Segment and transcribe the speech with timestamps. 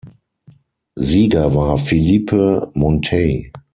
[0.95, 3.51] Sieger war Philippe Monteil.